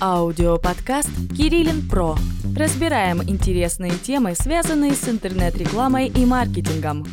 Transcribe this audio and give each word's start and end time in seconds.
Аудиоподкаст 0.00 1.10
«Кириллин 1.36 1.86
Про». 1.88 2.16
Разбираем 2.56 3.22
интересные 3.22 3.92
темы, 3.92 4.34
связанные 4.34 4.92
с 4.92 5.08
интернет-рекламой 5.08 6.08
и 6.08 6.24
маркетингом. 6.24 7.04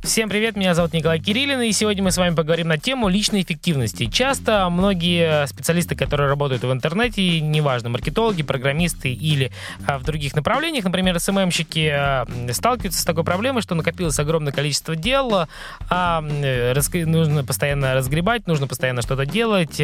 Всем 0.00 0.28
привет, 0.28 0.56
меня 0.56 0.74
зовут 0.74 0.92
Николай 0.92 1.18
Кириллин, 1.18 1.60
и 1.60 1.72
сегодня 1.72 2.04
мы 2.04 2.12
с 2.12 2.16
вами 2.16 2.32
поговорим 2.32 2.68
на 2.68 2.78
тему 2.78 3.08
личной 3.08 3.42
эффективности. 3.42 4.06
Часто 4.06 4.68
многие 4.70 5.44
специалисты, 5.48 5.96
которые 5.96 6.28
работают 6.28 6.62
в 6.62 6.72
интернете, 6.72 7.40
неважно, 7.40 7.88
маркетологи, 7.88 8.44
программисты 8.44 9.12
или 9.12 9.50
а, 9.86 9.98
в 9.98 10.04
других 10.04 10.36
направлениях, 10.36 10.84
например, 10.84 11.18
СММщики, 11.18 11.90
а, 11.92 12.26
сталкиваются 12.52 13.02
с 13.02 13.04
такой 13.04 13.24
проблемой, 13.24 13.60
что 13.60 13.74
накопилось 13.74 14.18
огромное 14.20 14.52
количество 14.52 14.94
дел, 14.94 15.48
а 15.90 16.20
нужно 16.20 17.44
постоянно 17.44 17.94
разгребать, 17.94 18.46
нужно 18.46 18.68
постоянно 18.68 19.02
что-то 19.02 19.26
делать, 19.26 19.82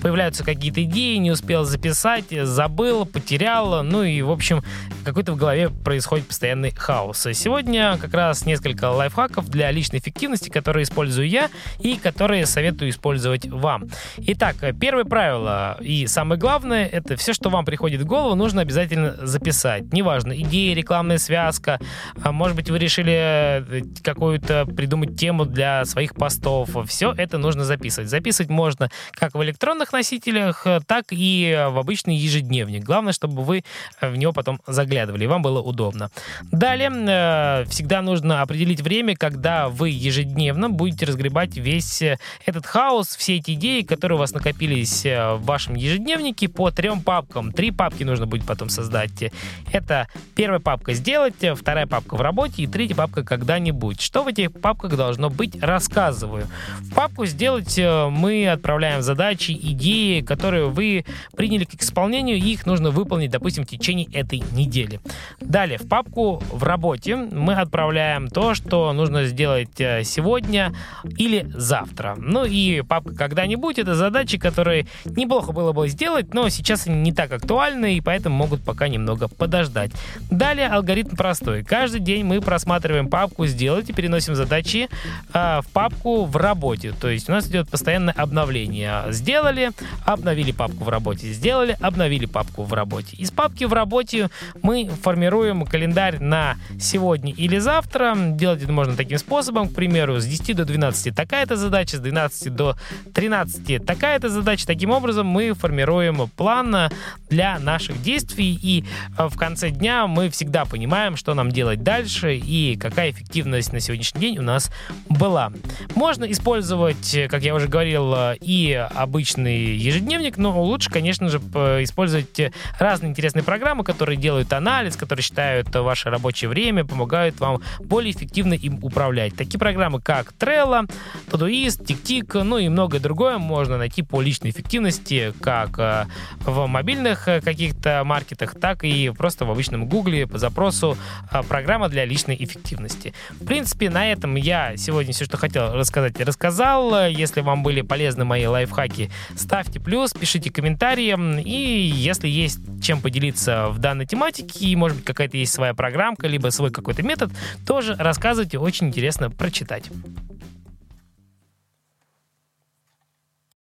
появляются 0.00 0.42
какие-то 0.42 0.82
идеи, 0.84 1.16
не 1.16 1.30
успел 1.30 1.64
записать, 1.64 2.30
забыл, 2.30 3.04
потерял, 3.04 3.82
ну 3.82 4.04
и, 4.04 4.22
в 4.22 4.30
общем, 4.30 4.64
какой-то 5.04 5.34
в 5.34 5.36
голове 5.36 5.68
происходит 5.68 6.26
постоянный 6.26 6.70
хаос. 6.70 7.26
Сегодня 7.34 7.98
как 7.98 8.14
раз 8.14 8.46
несколько 8.46 8.86
лайфхаков 8.86 9.49
для 9.50 9.70
личной 9.70 9.98
эффективности, 9.98 10.48
которые 10.48 10.84
использую 10.84 11.28
я 11.28 11.50
и 11.78 11.96
которые 11.96 12.46
советую 12.46 12.90
использовать 12.90 13.46
вам. 13.46 13.88
Итак, 14.18 14.56
первое 14.80 15.04
правило 15.04 15.76
и 15.80 16.06
самое 16.06 16.40
главное, 16.40 16.86
это 16.86 17.16
все, 17.16 17.32
что 17.32 17.50
вам 17.50 17.64
приходит 17.64 18.00
в 18.00 18.06
голову, 18.06 18.34
нужно 18.34 18.62
обязательно 18.62 19.16
записать. 19.26 19.92
Неважно, 19.92 20.38
идея, 20.40 20.74
рекламная 20.74 21.18
связка, 21.18 21.78
а, 22.22 22.32
может 22.32 22.56
быть, 22.56 22.70
вы 22.70 22.78
решили 22.78 23.12
э, 23.12 23.82
какую-то 24.02 24.66
придумать 24.66 25.18
тему 25.18 25.44
для 25.44 25.84
своих 25.84 26.14
постов. 26.14 26.70
Все 26.86 27.12
это 27.12 27.38
нужно 27.38 27.64
записывать. 27.64 28.10
Записывать 28.10 28.50
можно 28.50 28.90
как 29.12 29.34
в 29.34 29.42
электронных 29.42 29.92
носителях, 29.92 30.66
так 30.86 31.06
и 31.10 31.66
в 31.70 31.78
обычный 31.78 32.16
ежедневник. 32.16 32.84
Главное, 32.84 33.12
чтобы 33.12 33.42
вы 33.42 33.64
в 34.00 34.16
него 34.16 34.32
потом 34.32 34.60
заглядывали, 34.66 35.24
и 35.24 35.26
вам 35.26 35.42
было 35.42 35.60
удобно. 35.60 36.10
Далее, 36.52 36.90
э, 36.90 37.64
всегда 37.68 38.02
нужно 38.02 38.42
определить 38.42 38.80
время, 38.80 39.16
когда 39.16 39.39
когда 39.40 39.70
вы 39.70 39.88
ежедневно 39.88 40.68
будете 40.68 41.06
разгребать 41.06 41.56
весь 41.56 42.02
э, 42.02 42.18
этот 42.44 42.66
хаос, 42.66 43.16
все 43.16 43.36
эти 43.36 43.52
идеи, 43.52 43.80
которые 43.80 44.16
у 44.16 44.18
вас 44.18 44.34
накопились 44.34 45.06
э, 45.06 45.36
в 45.36 45.46
вашем 45.46 45.76
ежедневнике 45.76 46.46
по 46.46 46.70
трем 46.70 47.00
папкам. 47.00 47.50
Три 47.50 47.70
папки 47.70 48.02
нужно 48.02 48.26
будет 48.26 48.44
потом 48.44 48.68
создать. 48.68 49.32
Это 49.72 50.08
первая 50.34 50.60
папка 50.60 50.92
«Сделать», 50.92 51.42
вторая 51.56 51.86
папка 51.86 52.16
«В 52.16 52.20
работе» 52.20 52.64
и 52.64 52.66
третья 52.66 52.94
папка 52.94 53.24
«Когда-нибудь». 53.24 54.02
Что 54.02 54.24
в 54.24 54.28
этих 54.28 54.52
папках 54.52 54.94
должно 54.94 55.30
быть, 55.30 55.58
рассказываю. 55.62 56.46
В 56.80 56.92
папку 56.92 57.24
«Сделать» 57.24 57.78
э, 57.78 58.08
мы 58.10 58.46
отправляем 58.46 59.00
задачи, 59.00 59.52
идеи, 59.52 60.20
которые 60.20 60.66
вы 60.66 61.06
приняли 61.34 61.64
к 61.64 61.80
исполнению, 61.80 62.36
и 62.36 62.52
их 62.52 62.66
нужно 62.66 62.90
выполнить, 62.90 63.30
допустим, 63.30 63.64
в 63.64 63.68
течение 63.68 64.06
этой 64.12 64.42
недели. 64.52 65.00
Далее, 65.40 65.78
в 65.78 65.88
папку 65.88 66.42
«В 66.52 66.62
работе» 66.62 67.16
мы 67.16 67.54
отправляем 67.54 68.28
то, 68.28 68.54
что 68.54 68.92
нужно 68.92 69.29
сделать 69.30 69.80
э, 69.80 70.04
сегодня 70.04 70.72
или 71.16 71.50
завтра. 71.54 72.14
Ну 72.18 72.44
и 72.44 72.82
папка 72.82 73.14
когда-нибудь 73.14 73.78
это 73.78 73.94
задачи, 73.94 74.38
которые 74.38 74.86
неплохо 75.04 75.52
было 75.52 75.72
бы 75.72 75.88
сделать, 75.88 76.34
но 76.34 76.48
сейчас 76.48 76.86
они 76.86 77.00
не 77.00 77.12
так 77.12 77.32
актуальны, 77.32 77.96
и 77.96 78.00
поэтому 78.00 78.36
могут 78.36 78.62
пока 78.62 78.88
немного 78.88 79.28
подождать. 79.28 79.92
Далее 80.30 80.68
алгоритм 80.68 81.16
простой. 81.16 81.64
Каждый 81.64 82.00
день 82.00 82.24
мы 82.24 82.40
просматриваем 82.40 83.08
папку 83.08 83.46
«Сделать» 83.46 83.88
и 83.90 83.92
переносим 83.92 84.34
задачи 84.34 84.88
э, 85.32 85.60
в 85.62 85.66
папку 85.72 86.24
«В 86.24 86.36
работе». 86.36 86.92
То 87.00 87.08
есть 87.08 87.28
у 87.28 87.32
нас 87.32 87.48
идет 87.48 87.68
постоянное 87.68 88.14
обновление. 88.14 89.04
Сделали, 89.10 89.70
обновили 90.04 90.52
папку 90.52 90.84
в 90.84 90.88
работе. 90.88 91.32
Сделали, 91.32 91.76
обновили 91.80 92.26
папку 92.26 92.64
в 92.64 92.72
работе. 92.72 93.16
Из 93.16 93.30
папки 93.30 93.64
в 93.64 93.72
работе 93.72 94.28
мы 94.62 94.90
формируем 95.02 95.64
календарь 95.64 96.18
на 96.20 96.56
сегодня 96.78 97.32
или 97.32 97.58
завтра. 97.58 98.14
Делать 98.16 98.62
это 98.62 98.72
можно 98.72 98.96
таким 98.96 99.18
способом 99.20 99.68
к 99.68 99.74
примеру, 99.74 100.18
с 100.18 100.26
10 100.26 100.56
до 100.56 100.64
12 100.64 101.14
такая-то 101.14 101.56
задача, 101.56 101.96
с 101.96 102.00
12 102.00 102.54
до 102.54 102.76
13 103.14 103.84
такая-то 103.84 104.28
задача. 104.28 104.66
Таким 104.66 104.90
образом, 104.90 105.26
мы 105.26 105.54
формируем 105.54 106.28
план 106.36 106.90
для 107.28 107.58
наших 107.58 108.02
действий, 108.02 108.58
и 108.60 108.84
э, 109.16 109.28
в 109.28 109.36
конце 109.36 109.70
дня 109.70 110.06
мы 110.06 110.30
всегда 110.30 110.64
понимаем, 110.64 111.16
что 111.16 111.34
нам 111.34 111.52
делать 111.52 111.82
дальше 111.82 112.36
и 112.36 112.76
какая 112.76 113.10
эффективность 113.10 113.72
на 113.72 113.80
сегодняшний 113.80 114.20
день 114.20 114.38
у 114.38 114.42
нас 114.42 114.70
была. 115.08 115.52
Можно 115.94 116.24
использовать, 116.24 117.16
как 117.28 117.42
я 117.42 117.54
уже 117.54 117.68
говорил, 117.68 118.14
и 118.40 118.72
обычный 118.94 119.76
ежедневник, 119.76 120.36
но 120.36 120.62
лучше, 120.62 120.90
конечно 120.90 121.28
же, 121.28 121.38
использовать 121.38 122.52
разные 122.78 123.10
интересные 123.10 123.44
программы, 123.44 123.84
которые 123.84 124.16
делают 124.16 124.52
анализ, 124.52 124.96
которые 124.96 125.22
считают 125.22 125.74
ваше 125.74 126.10
рабочее 126.10 126.48
время, 126.48 126.84
помогают 126.84 127.38
вам 127.38 127.60
более 127.78 128.12
эффективно 128.12 128.54
им 128.54 128.78
управлять 128.82 129.09
управлять. 129.10 129.34
Такие 129.34 129.58
программы, 129.58 130.00
как 130.00 130.32
Trello, 130.38 130.88
Todoist, 131.26 131.84
TickTick, 131.84 132.42
ну 132.44 132.58
и 132.58 132.68
многое 132.68 133.00
другое 133.00 133.38
можно 133.38 133.76
найти 133.76 134.02
по 134.02 134.22
личной 134.22 134.50
эффективности, 134.50 135.32
как 135.40 135.78
э, 135.78 136.06
в 136.40 136.66
мобильных 136.66 137.26
э, 137.26 137.40
каких-то 137.40 138.02
маркетах, 138.04 138.54
так 138.58 138.84
и 138.84 139.10
просто 139.10 139.44
в 139.44 139.50
обычном 139.50 139.88
Гугле 139.88 140.28
по 140.28 140.38
запросу 140.38 140.96
э, 141.32 141.42
программа 141.42 141.88
для 141.88 142.04
личной 142.04 142.36
эффективности. 142.38 143.12
В 143.40 143.44
принципе, 143.44 143.90
на 143.90 144.10
этом 144.12 144.36
я 144.36 144.76
сегодня 144.76 145.12
все, 145.12 145.24
что 145.24 145.36
хотел 145.36 145.74
рассказать, 145.74 146.20
рассказал. 146.20 147.08
Если 147.08 147.40
вам 147.40 147.64
были 147.64 147.82
полезны 147.82 148.24
мои 148.24 148.46
лайфхаки, 148.46 149.10
ставьте 149.36 149.80
плюс, 149.80 150.12
пишите 150.12 150.52
комментарии. 150.52 151.10
И 151.42 151.90
если 151.90 152.28
есть 152.28 152.60
чем 152.80 153.00
поделиться 153.00 153.68
в 153.70 153.78
данной 153.78 154.06
тематике, 154.06 154.64
и, 154.64 154.76
может 154.76 154.98
быть, 154.98 155.06
какая-то 155.06 155.36
есть 155.36 155.52
своя 155.52 155.74
программка, 155.74 156.28
либо 156.28 156.50
свой 156.50 156.70
какой-то 156.70 157.02
метод, 157.02 157.32
тоже 157.66 157.96
рассказывайте, 157.98 158.58
очень 158.58 158.88
интересно 158.88 158.99
интересно 159.00 159.30
прочитать. 159.30 159.90